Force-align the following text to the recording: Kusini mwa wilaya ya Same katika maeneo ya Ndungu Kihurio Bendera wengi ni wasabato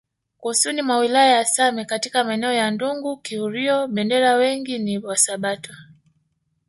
Kusini 0.37 0.81
mwa 0.81 0.97
wilaya 0.97 1.35
ya 1.35 1.45
Same 1.45 1.85
katika 1.85 2.23
maeneo 2.23 2.53
ya 2.53 2.71
Ndungu 2.71 3.17
Kihurio 3.17 3.87
Bendera 3.87 4.33
wengi 4.35 4.79
ni 4.79 4.97
wasabato 4.97 5.73